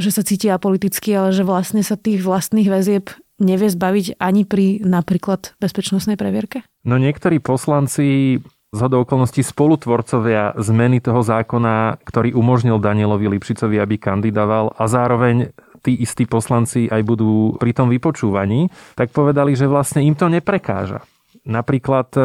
že 0.01 0.09
sa 0.09 0.25
cíti 0.25 0.49
apoliticky, 0.49 1.13
ale 1.13 1.37
že 1.37 1.45
vlastne 1.45 1.85
sa 1.85 1.93
tých 1.93 2.25
vlastných 2.25 2.69
väzieb 2.69 3.13
nevie 3.37 3.69
zbaviť 3.69 4.17
ani 4.17 4.49
pri 4.49 4.81
napríklad 4.81 5.53
bezpečnostnej 5.61 6.17
previerke? 6.17 6.65
No 6.89 6.97
niektorí 6.97 7.37
poslanci 7.37 8.41
z 8.77 8.81
hodou 8.85 9.01
okolností 9.01 9.41
spolutvorcovia 9.41 10.53
zmeny 10.61 11.01
toho 11.01 11.25
zákona, 11.25 11.97
ktorý 12.05 12.37
umožnil 12.37 12.77
Danielovi 12.77 13.25
Lipšicovi, 13.33 13.81
aby 13.81 13.97
kandidoval 13.97 14.77
a 14.77 14.85
zároveň 14.85 15.49
tí 15.81 15.97
istí 15.97 16.29
poslanci 16.29 16.85
aj 16.85 17.01
budú 17.01 17.57
pri 17.57 17.73
tom 17.73 17.89
vypočúvaní, 17.89 18.69
tak 18.93 19.09
povedali, 19.09 19.57
že 19.57 19.65
vlastne 19.65 20.05
im 20.05 20.13
to 20.13 20.29
neprekáža. 20.29 21.01
Napríklad 21.47 22.11
e, 22.13 22.21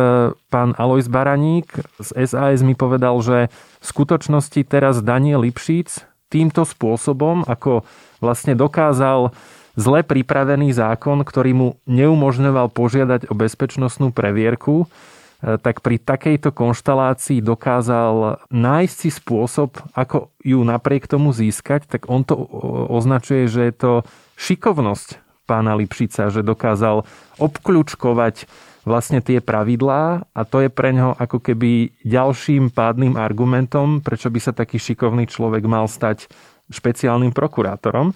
pán 0.51 0.75
Alois 0.75 1.07
Baraník 1.07 1.71
z 2.03 2.09
SAS 2.27 2.67
mi 2.67 2.75
povedal, 2.75 3.15
že 3.23 3.55
v 3.79 3.85
skutočnosti 3.87 4.67
teraz 4.67 4.99
Daniel 4.99 5.47
Lipšic 5.47 6.05
týmto 6.27 6.67
spôsobom, 6.67 7.47
ako 7.47 7.87
vlastne 8.19 8.59
dokázal 8.59 9.31
zle 9.79 10.01
pripravený 10.03 10.75
zákon, 10.75 11.23
ktorý 11.23 11.51
mu 11.55 11.69
neumožňoval 11.87 12.75
požiadať 12.75 13.31
o 13.31 13.35
bezpečnostnú 13.39 14.11
previerku, 14.11 14.91
tak 15.43 15.83
pri 15.83 15.99
takejto 15.99 16.55
konštalácii 16.55 17.43
dokázal 17.43 18.47
nájsť 18.55 18.97
si 18.97 19.11
spôsob, 19.11 19.75
ako 19.93 20.31
ju 20.47 20.63
napriek 20.63 21.11
tomu 21.11 21.35
získať, 21.35 21.91
tak 21.91 22.07
on 22.07 22.23
to 22.23 22.39
označuje, 22.87 23.51
že 23.51 23.63
je 23.67 23.75
to 23.75 23.93
šikovnosť 24.39 25.19
pána 25.51 25.75
Lipšica, 25.75 26.31
že 26.31 26.47
dokázal 26.47 27.03
obkľúčkovať 27.43 28.47
vlastne 28.87 29.19
tie 29.23 29.43
pravidlá 29.43 30.27
a 30.31 30.41
to 30.47 30.63
je 30.63 30.71
pre 30.71 30.95
ňo 30.95 31.15
ako 31.19 31.39
keby 31.43 31.95
ďalším 32.07 32.71
pádnym 32.71 33.19
argumentom, 33.19 34.03
prečo 34.03 34.31
by 34.31 34.39
sa 34.43 34.55
taký 34.55 34.79
šikovný 34.79 35.27
človek 35.27 35.67
mal 35.67 35.91
stať 35.91 36.31
špeciálnym 36.71 37.35
prokurátorom 37.35 38.15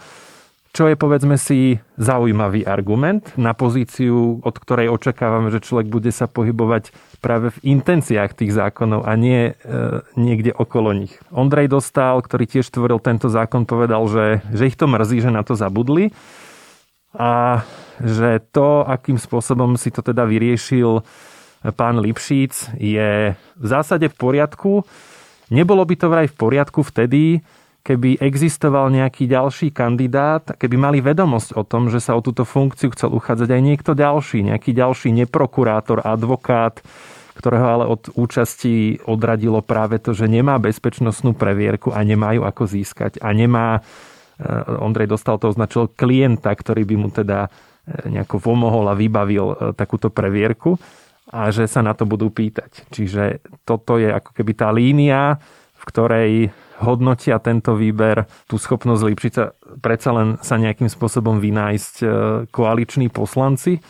čo 0.76 0.92
je 0.92 0.96
povedzme 1.00 1.40
si 1.40 1.80
zaujímavý 1.96 2.68
argument 2.68 3.32
na 3.40 3.56
pozíciu, 3.56 4.44
od 4.44 4.56
ktorej 4.60 4.92
očakávame, 4.92 5.48
že 5.48 5.64
človek 5.64 5.88
bude 5.88 6.12
sa 6.12 6.28
pohybovať 6.28 6.92
práve 7.24 7.48
v 7.48 7.80
intenciách 7.80 8.36
tých 8.36 8.52
zákonov 8.52 9.08
a 9.08 9.16
nie 9.16 9.56
e, 9.56 9.64
niekde 10.20 10.52
okolo 10.52 10.92
nich. 10.92 11.16
Ondrej 11.32 11.72
Dostal, 11.72 12.20
ktorý 12.20 12.44
tiež 12.44 12.68
tvoril 12.68 13.00
tento 13.00 13.32
zákon, 13.32 13.64
povedal, 13.64 14.04
že, 14.04 14.44
že 14.52 14.68
ich 14.68 14.76
to 14.76 14.84
mrzí, 14.84 15.24
že 15.24 15.32
na 15.32 15.40
to 15.40 15.56
zabudli. 15.56 16.12
a 17.16 17.64
že 17.96 18.44
to, 18.52 18.84
akým 18.84 19.16
spôsobom 19.16 19.80
si 19.80 19.88
to 19.88 20.04
teda 20.04 20.28
vyriešil 20.28 21.00
pán 21.72 21.96
Lipšic, 21.96 22.76
je 22.76 23.32
v 23.32 23.66
zásade 23.66 24.12
v 24.12 24.16
poriadku. 24.20 24.84
Nebolo 25.48 25.88
by 25.88 25.94
to 25.96 26.06
vraj 26.12 26.28
v 26.28 26.36
poriadku 26.36 26.84
vtedy, 26.84 27.40
keby 27.86 28.18
existoval 28.18 28.90
nejaký 28.90 29.30
ďalší 29.30 29.70
kandidát, 29.70 30.42
keby 30.58 30.74
mali 30.74 30.98
vedomosť 30.98 31.54
o 31.54 31.62
tom, 31.62 31.86
že 31.86 32.02
sa 32.02 32.18
o 32.18 32.24
túto 32.24 32.42
funkciu 32.42 32.90
chcel 32.90 33.14
uchádzať 33.14 33.46
aj 33.46 33.62
niekto 33.62 33.94
ďalší, 33.94 34.50
nejaký 34.50 34.74
ďalší 34.74 35.14
neprokurátor, 35.14 36.02
advokát, 36.02 36.82
ktorého 37.38 37.66
ale 37.78 37.84
od 37.86 38.10
účasti 38.18 39.06
odradilo 39.06 39.62
práve 39.62 40.02
to, 40.02 40.10
že 40.10 40.26
nemá 40.26 40.58
bezpečnostnú 40.58 41.38
previerku 41.38 41.94
a 41.94 42.02
nemajú 42.02 42.42
ako 42.42 42.66
získať 42.66 43.22
a 43.22 43.30
nemá, 43.30 43.78
eh, 43.78 44.82
Ondrej 44.82 45.06
dostal 45.06 45.38
to 45.38 45.54
označil 45.54 45.86
klienta, 45.86 46.50
ktorý 46.50 46.82
by 46.82 46.96
mu 46.98 47.08
teda 47.14 47.46
eh, 47.46 48.10
nejako 48.10 48.42
pomohol 48.42 48.90
a 48.90 48.98
vybavil 48.98 49.46
eh, 49.52 49.56
takúto 49.78 50.10
previerku 50.10 50.74
a 51.30 51.54
že 51.54 51.70
sa 51.70 51.86
na 51.86 51.94
to 51.94 52.02
budú 52.02 52.34
pýtať. 52.34 52.90
Čiže 52.90 53.46
toto 53.62 53.98
je 53.98 54.10
ako 54.10 54.30
keby 54.34 54.52
tá 54.58 54.74
línia, 54.74 55.38
ktorej 55.86 56.50
hodnotia 56.82 57.38
tento 57.38 57.78
výber, 57.78 58.26
tú 58.50 58.58
schopnosť 58.58 59.02
Lipšica 59.06 59.42
predsa 59.80 60.10
len 60.12 60.36
sa 60.42 60.60
nejakým 60.60 60.90
spôsobom 60.90 61.40
vynájsť 61.40 61.94
e, 62.02 62.06
koaliční 62.50 63.08
poslanci 63.08 63.80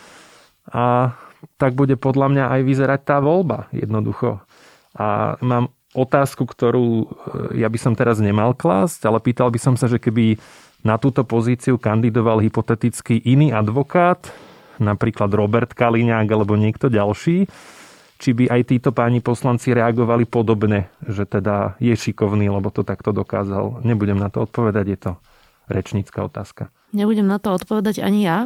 a 0.70 1.16
tak 1.56 1.74
bude 1.74 1.96
podľa 1.96 2.26
mňa 2.30 2.44
aj 2.52 2.60
vyzerať 2.62 3.00
tá 3.02 3.16
voľba 3.18 3.66
jednoducho. 3.74 4.44
A 4.96 5.40
mám 5.40 5.72
otázku, 5.96 6.46
ktorú 6.46 6.86
e, 6.86 7.06
ja 7.64 7.66
by 7.72 7.78
som 7.80 7.96
teraz 7.96 8.20
nemal 8.22 8.52
klásť, 8.52 9.08
ale 9.08 9.18
pýtal 9.18 9.50
by 9.50 9.58
som 9.58 9.74
sa, 9.74 9.90
že 9.90 9.98
keby 9.98 10.38
na 10.86 11.00
túto 11.00 11.26
pozíciu 11.26 11.80
kandidoval 11.80 12.44
hypoteticky 12.44 13.18
iný 13.26 13.50
advokát, 13.50 14.30
napríklad 14.78 15.32
Robert 15.32 15.72
Kaliňák 15.72 16.28
alebo 16.28 16.54
niekto 16.54 16.86
ďalší, 16.86 17.50
či 18.16 18.32
by 18.32 18.48
aj 18.48 18.60
títo 18.72 18.90
páni 18.96 19.20
poslanci 19.20 19.76
reagovali 19.76 20.24
podobne, 20.24 20.88
že 21.04 21.28
teda 21.28 21.76
je 21.80 21.92
šikovný, 21.92 22.48
lebo 22.48 22.72
to 22.72 22.80
takto 22.82 23.12
dokázal. 23.12 23.84
Nebudem 23.84 24.16
na 24.16 24.32
to 24.32 24.44
odpovedať, 24.44 24.86
je 24.88 24.98
to 24.98 25.12
rečnícka 25.68 26.24
otázka. 26.24 26.70
Nebudem 26.94 27.26
na 27.26 27.36
to 27.42 27.52
odpovedať 27.52 28.00
ani 28.00 28.24
ja, 28.24 28.38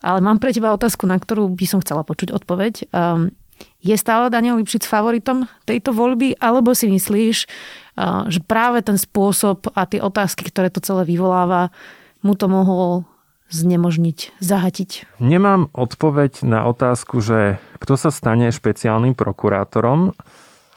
ale 0.00 0.18
mám 0.22 0.38
pre 0.38 0.54
teba 0.54 0.72
otázku, 0.72 1.04
na 1.04 1.18
ktorú 1.18 1.50
by 1.52 1.66
som 1.66 1.82
chcela 1.82 2.06
počuť 2.06 2.32
odpoveď. 2.32 2.88
Um, 2.94 3.34
je 3.82 3.94
stále 3.98 4.30
Daniel 4.30 4.58
Lipšic 4.58 4.86
favoritom 4.86 5.50
tejto 5.66 5.92
voľby, 5.92 6.38
alebo 6.38 6.72
si 6.72 6.88
myslíš, 6.88 7.36
uh, 7.44 8.30
že 8.30 8.40
práve 8.40 8.80
ten 8.80 8.96
spôsob 8.96 9.68
a 9.74 9.84
tie 9.84 9.98
otázky, 9.98 10.48
ktoré 10.48 10.70
to 10.70 10.80
celé 10.80 11.04
vyvoláva, 11.04 11.74
mu 12.22 12.38
to 12.38 12.46
mohol 12.46 13.04
znemožniť, 13.52 14.40
zahatiť? 14.40 15.20
Nemám 15.20 15.68
odpoveď 15.76 16.46
na 16.48 16.64
otázku, 16.64 17.20
že 17.20 17.60
kto 17.82 17.98
sa 17.98 18.14
stane 18.14 18.46
špeciálnym 18.54 19.18
prokurátorom, 19.18 20.14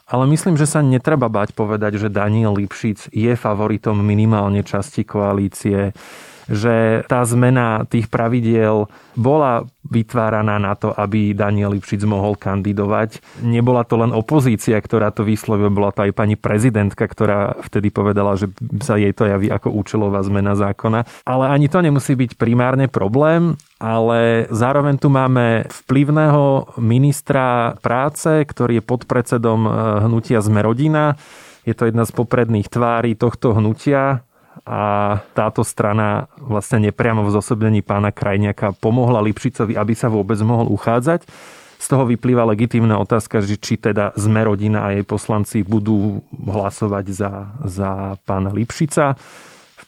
ale 0.06 0.24
myslím, 0.30 0.58
že 0.58 0.66
sa 0.66 0.82
netreba 0.82 1.30
bať 1.30 1.54
povedať, 1.54 2.02
že 2.02 2.10
Daniel 2.10 2.54
Lipšic 2.54 3.14
je 3.14 3.32
favoritom 3.38 3.98
minimálne 4.02 4.66
časti 4.66 5.06
koalície 5.06 5.94
že 6.46 7.02
tá 7.10 7.26
zmena 7.26 7.82
tých 7.90 8.06
pravidiel 8.06 8.86
bola 9.18 9.66
vytváraná 9.86 10.58
na 10.62 10.78
to, 10.78 10.94
aby 10.94 11.34
Daniel 11.34 11.74
Lipšic 11.74 12.06
mohol 12.06 12.38
kandidovať. 12.38 13.42
Nebola 13.42 13.82
to 13.82 13.98
len 13.98 14.14
opozícia, 14.14 14.78
ktorá 14.78 15.10
to 15.10 15.26
vyslovila, 15.26 15.70
bola 15.70 15.90
to 15.90 16.06
aj 16.06 16.14
pani 16.14 16.38
prezidentka, 16.38 17.06
ktorá 17.06 17.58
vtedy 17.66 17.90
povedala, 17.90 18.38
že 18.38 18.50
sa 18.82 18.98
jej 18.98 19.10
to 19.10 19.26
javí 19.26 19.50
ako 19.50 19.74
účelová 19.74 20.22
zmena 20.22 20.54
zákona. 20.54 21.06
Ale 21.26 21.50
ani 21.50 21.66
to 21.66 21.82
nemusí 21.82 22.14
byť 22.14 22.38
primárne 22.38 22.86
problém, 22.86 23.58
ale 23.76 24.48
zároveň 24.48 24.96
tu 24.96 25.12
máme 25.12 25.68
vplyvného 25.68 26.76
ministra 26.80 27.76
práce, 27.84 28.44
ktorý 28.48 28.80
je 28.80 28.88
podpredsedom 28.88 29.60
eh, 29.68 29.72
hnutia 30.08 30.40
Zmerodina. 30.40 31.20
Je 31.68 31.74
to 31.74 31.90
jedna 31.90 32.06
z 32.06 32.14
popredných 32.14 32.70
tvári 32.70 33.18
tohto 33.18 33.52
hnutia 33.52 34.24
a 34.64 34.82
táto 35.36 35.60
strana 35.66 36.30
vlastne 36.40 36.88
nepriamo 36.88 37.26
v 37.26 37.34
zosobnení 37.34 37.84
pána 37.84 38.14
Krajniaka 38.14 38.72
pomohla 38.72 39.20
Lipšicovi, 39.20 39.76
aby 39.76 39.92
sa 39.92 40.08
vôbec 40.08 40.38
mohol 40.40 40.72
uchádzať. 40.72 41.28
Z 41.76 41.86
toho 41.92 42.08
vyplýva 42.08 42.48
legitímna 42.48 42.96
otázka, 42.96 43.44
že 43.44 43.60
či 43.60 43.76
teda 43.76 44.16
sme 44.16 44.40
rodina 44.48 44.88
a 44.88 44.96
jej 44.96 45.04
poslanci 45.04 45.60
budú 45.60 46.24
hlasovať 46.32 47.04
za, 47.12 47.32
za 47.68 47.90
pána 48.24 48.48
Lipšica. 48.48 49.12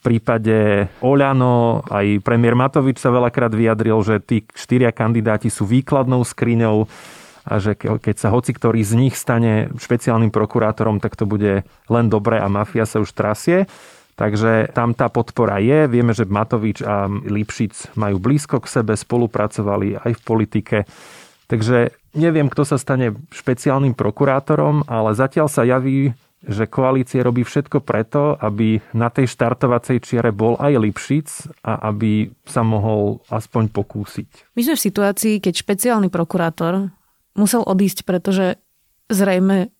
Prípade 0.08 0.88
Oľano 1.04 1.84
aj 1.84 2.24
premiér 2.24 2.56
Matovič 2.56 2.96
sa 2.96 3.12
veľakrát 3.12 3.52
vyjadril, 3.52 4.00
že 4.00 4.24
tí 4.24 4.40
štyria 4.56 4.88
kandidáti 4.88 5.52
sú 5.52 5.68
výkladnou 5.68 6.24
skriňou 6.24 6.88
a 7.44 7.60
že 7.60 7.76
keď 7.76 8.16
sa 8.16 8.32
hoci 8.32 8.56
ktorý 8.56 8.80
z 8.80 8.96
nich 8.96 9.12
stane 9.12 9.68
špeciálnym 9.76 10.32
prokurátorom, 10.32 10.96
tak 10.96 11.12
to 11.12 11.28
bude 11.28 11.60
len 11.92 12.06
dobré 12.08 12.40
a 12.40 12.48
mafia 12.48 12.88
sa 12.88 13.04
už 13.04 13.12
trasie. 13.12 13.68
Takže 14.16 14.72
tam 14.72 14.96
tá 14.96 15.12
podpora 15.12 15.60
je. 15.60 15.84
Vieme, 15.92 16.16
že 16.16 16.24
Matovič 16.24 16.80
a 16.80 17.04
Lipšic 17.06 17.92
majú 18.00 18.16
blízko 18.16 18.64
k 18.64 18.80
sebe, 18.80 18.96
spolupracovali 18.96 20.00
aj 20.08 20.12
v 20.16 20.22
politike. 20.24 20.76
Takže 21.52 21.92
neviem, 22.16 22.48
kto 22.48 22.64
sa 22.64 22.80
stane 22.80 23.12
špeciálnym 23.28 23.92
prokurátorom, 23.92 24.88
ale 24.88 25.12
zatiaľ 25.12 25.52
sa 25.52 25.68
javí, 25.68 26.16
že 26.46 26.70
koalície 26.70 27.18
robí 27.18 27.42
všetko 27.42 27.82
preto, 27.82 28.38
aby 28.38 28.78
na 28.94 29.10
tej 29.10 29.26
štartovacej 29.26 29.98
čiare 29.98 30.30
bol 30.30 30.54
aj 30.58 30.78
Lipšic 30.78 31.28
a 31.66 31.90
aby 31.90 32.30
sa 32.46 32.62
mohol 32.62 33.18
aspoň 33.26 33.74
pokúsiť. 33.74 34.54
My 34.54 34.62
sme 34.62 34.78
v 34.78 34.84
situácii, 34.86 35.34
keď 35.42 35.54
špeciálny 35.58 36.08
prokurátor 36.14 36.94
musel 37.34 37.66
odísť, 37.66 38.06
pretože 38.06 38.62
zrejme 39.10 39.74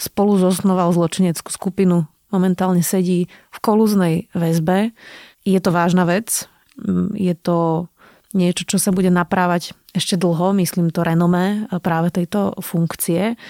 spolu 0.00 0.40
zosnoval 0.40 0.94
zločineckú 0.94 1.50
skupinu 1.52 2.08
momentálne 2.32 2.84
sedí 2.84 3.26
v 3.52 3.58
kolúznej 3.58 4.14
väzbe. 4.32 4.92
Je 5.44 5.58
to 5.60 5.70
vážna 5.72 6.04
vec, 6.04 6.46
je 7.16 7.34
to 7.34 7.88
niečo, 8.36 8.68
čo 8.68 8.76
sa 8.76 8.92
bude 8.92 9.08
naprávať 9.08 9.72
ešte 9.96 10.20
dlho, 10.20 10.52
myslím 10.60 10.92
to 10.92 11.00
renomé 11.00 11.64
práve 11.80 12.12
tejto 12.12 12.54
funkcie. 12.60 13.40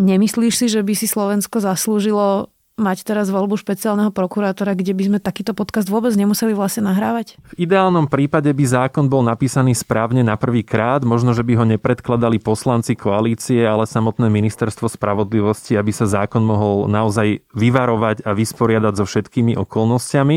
Nemyslíš 0.00 0.54
si, 0.56 0.66
že 0.68 0.80
by 0.80 0.94
si 0.96 1.06
Slovensko 1.08 1.60
zaslúžilo 1.60 2.52
mať 2.82 3.06
teraz 3.06 3.30
voľbu 3.30 3.54
špeciálneho 3.54 4.10
prokurátora, 4.10 4.74
kde 4.74 4.92
by 4.92 5.02
sme 5.06 5.18
takýto 5.22 5.54
podcast 5.54 5.86
vôbec 5.86 6.10
nemuseli 6.18 6.52
vlastne 6.52 6.90
nahrávať? 6.90 7.38
V 7.54 7.64
ideálnom 7.64 8.10
prípade 8.10 8.50
by 8.50 8.64
zákon 8.66 9.06
bol 9.06 9.22
napísaný 9.22 9.78
správne 9.78 10.26
na 10.26 10.34
prvý 10.34 10.66
krát, 10.66 11.06
možno, 11.06 11.30
že 11.32 11.46
by 11.46 11.62
ho 11.62 11.64
nepredkladali 11.78 12.42
poslanci 12.42 12.98
koalície, 12.98 13.62
ale 13.62 13.86
samotné 13.86 14.26
ministerstvo 14.26 14.90
spravodlivosti, 14.90 15.78
aby 15.78 15.94
sa 15.94 16.10
zákon 16.10 16.42
mohol 16.42 16.90
naozaj 16.90 17.46
vyvarovať 17.54 18.26
a 18.26 18.34
vysporiadať 18.34 18.94
so 18.98 19.06
všetkými 19.06 19.54
okolnostiami. 19.54 20.36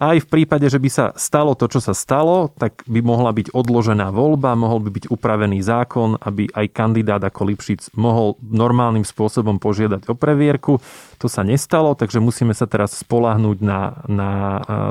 A 0.00 0.16
aj 0.16 0.24
v 0.24 0.30
prípade, 0.32 0.64
že 0.72 0.80
by 0.80 0.88
sa 0.88 1.04
stalo 1.14 1.52
to, 1.52 1.68
čo 1.68 1.84
sa 1.84 1.92
stalo, 1.92 2.48
tak 2.56 2.82
by 2.88 3.04
mohla 3.04 3.36
byť 3.36 3.52
odložená 3.52 4.08
voľba, 4.08 4.56
mohol 4.56 4.80
by 4.80 4.90
byť 4.96 5.04
upravený 5.12 5.60
zákon, 5.60 6.16
aby 6.16 6.48
aj 6.48 6.66
kandidát 6.72 7.20
ako 7.20 7.52
Lipšic 7.52 7.92
mohol 7.98 8.40
normálnym 8.40 9.04
spôsobom 9.04 9.60
požiadať 9.60 10.08
o 10.08 10.14
previerku. 10.16 10.78
To 11.22 11.30
sa 11.30 11.46
nestalo, 11.46 11.94
takže 11.94 12.18
musíme 12.18 12.50
sa 12.50 12.66
teraz 12.66 12.98
spolahnúť 12.98 13.62
na, 13.62 14.02
na 14.10 14.30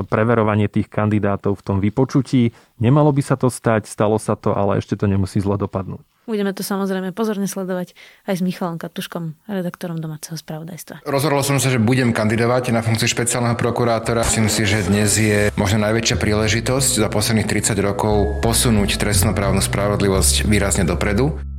preverovanie 0.08 0.64
tých 0.64 0.88
kandidátov 0.88 1.60
v 1.60 1.64
tom 1.68 1.76
vypočutí. 1.76 2.56
Nemalo 2.80 3.12
by 3.12 3.20
sa 3.20 3.36
to 3.36 3.52
stať, 3.52 3.84
stalo 3.84 4.16
sa 4.16 4.32
to, 4.32 4.56
ale 4.56 4.80
ešte 4.80 4.96
to 4.96 5.04
nemusí 5.04 5.44
zle 5.44 5.60
dopadnúť. 5.60 6.00
Budeme 6.24 6.56
to 6.56 6.64
samozrejme 6.64 7.12
pozorne 7.12 7.44
sledovať 7.44 7.92
aj 8.24 8.34
s 8.38 8.42
Michalom 8.46 8.80
Katuškom, 8.80 9.36
redaktorom 9.44 10.00
domáceho 10.00 10.38
spravodajstva. 10.40 11.04
Rozhodol 11.04 11.44
som 11.44 11.60
sa, 11.60 11.68
že 11.68 11.82
budem 11.82 12.16
kandidovať 12.16 12.72
na 12.72 12.80
funkciu 12.80 13.12
špeciálneho 13.12 13.58
prokurátora. 13.58 14.24
Myslím 14.24 14.48
si, 14.48 14.64
že 14.64 14.88
dnes 14.88 15.12
je 15.18 15.52
možno 15.60 15.84
najväčšia 15.84 16.16
príležitosť 16.16 17.04
za 17.04 17.08
posledných 17.12 17.44
30 17.44 17.76
rokov 17.84 18.40
posunúť 18.40 18.96
trestnoprávnu 19.02 19.60
spravodlivosť 19.60 20.48
výrazne 20.48 20.88
dopredu. 20.88 21.51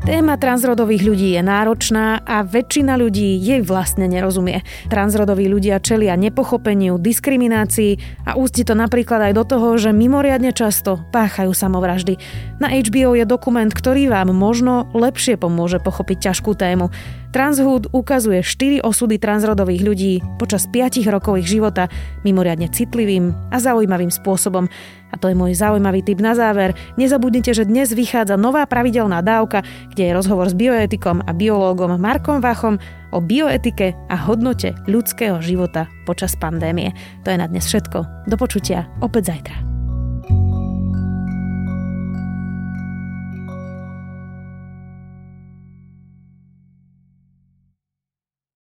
Téma 0.00 0.40
transrodových 0.40 1.04
ľudí 1.04 1.28
je 1.36 1.42
náročná 1.44 2.24
a 2.24 2.40
väčšina 2.40 2.96
ľudí 2.96 3.36
jej 3.36 3.60
vlastne 3.60 4.08
nerozumie. 4.08 4.64
Transrodoví 4.88 5.44
ľudia 5.44 5.76
čelia 5.76 6.16
nepochopeniu, 6.16 6.96
diskriminácii 6.96 8.24
a 8.24 8.32
ústi 8.32 8.64
to 8.64 8.72
napríklad 8.72 9.28
aj 9.28 9.32
do 9.36 9.44
toho, 9.44 9.76
že 9.76 9.92
mimoriadne 9.92 10.56
často 10.56 11.04
páchajú 11.12 11.52
samovraždy. 11.52 12.16
Na 12.64 12.72
HBO 12.72 13.12
je 13.12 13.28
dokument, 13.28 13.68
ktorý 13.68 14.08
vám 14.08 14.32
možno 14.32 14.88
lepšie 14.96 15.36
pomôže 15.36 15.76
pochopiť 15.84 16.32
ťažkú 16.32 16.56
tému. 16.56 16.88
Transhud 17.30 17.94
ukazuje 17.94 18.42
4 18.42 18.82
osudy 18.82 19.22
transrodových 19.22 19.82
ľudí 19.86 20.12
počas 20.34 20.66
5 20.66 20.98
rokov 21.14 21.38
ich 21.38 21.46
života 21.46 21.86
mimoriadne 22.26 22.66
citlivým 22.66 23.30
a 23.54 23.56
zaujímavým 23.62 24.10
spôsobom. 24.10 24.66
A 25.10 25.14
to 25.14 25.30
je 25.30 25.38
môj 25.38 25.54
zaujímavý 25.54 26.02
tip 26.02 26.18
na 26.18 26.34
záver. 26.34 26.74
Nezabudnite, 26.98 27.54
že 27.54 27.70
dnes 27.70 27.94
vychádza 27.94 28.34
nová 28.34 28.66
pravidelná 28.66 29.22
dávka, 29.22 29.62
kde 29.94 30.10
je 30.10 30.16
rozhovor 30.18 30.50
s 30.50 30.58
bioetikom 30.58 31.22
a 31.22 31.30
biológom 31.30 31.94
Markom 32.02 32.42
Vachom 32.42 32.82
o 33.14 33.22
bioetike 33.22 33.94
a 34.10 34.16
hodnote 34.18 34.74
ľudského 34.90 35.38
života 35.38 35.86
počas 36.10 36.34
pandémie. 36.34 36.90
To 37.22 37.30
je 37.30 37.38
na 37.38 37.46
dnes 37.46 37.62
všetko. 37.62 38.26
Do 38.26 38.34
počutia 38.34 38.90
opäť 38.98 39.38
zajtra. 39.38 39.79